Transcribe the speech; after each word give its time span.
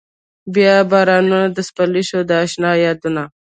بيا 0.55 0.75
بارانونه 0.91 1.47
د 1.51 1.57
سپرلي 1.67 2.03
شو 2.09 2.19
د 2.29 2.31
اشنا 2.45 2.71
يادونه 2.85 3.23